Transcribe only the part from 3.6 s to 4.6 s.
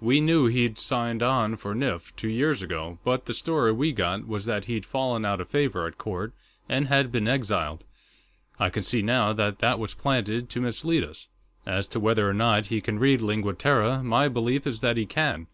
we got was